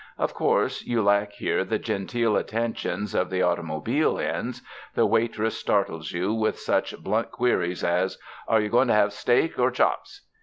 Of 0.17 0.33
course, 0.33 0.81
you 0.81 1.03
lack 1.03 1.33
here 1.33 1.63
the 1.63 1.77
genteel 1.77 2.35
attentions 2.35 3.13
of 3.13 3.29
the 3.29 3.43
automobile 3.43 4.17
inns; 4.17 4.63
the 4.95 5.05
waitress 5.05 5.57
startles 5.59 6.11
you 6.11 6.33
with 6.33 6.57
such 6.57 6.97
blunt 7.03 7.29
queries 7.29 7.83
as, 7.83 8.17
"Are 8.47 8.59
you 8.59 8.69
going 8.69 8.87
to 8.87 8.95
have 8.95 9.13
steak 9.13 9.59
or 9.59 9.69
chops?" 9.69 10.21